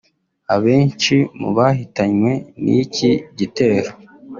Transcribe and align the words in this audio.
Abenshi 0.55 1.15
mu 1.39 1.49
bahitanywe 1.57 2.31
n’iki 2.63 3.11
gitero 3.37 3.91